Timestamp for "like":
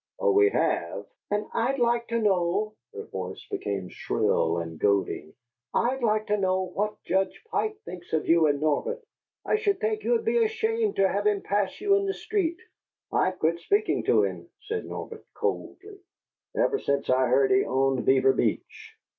1.77-2.07, 6.01-6.25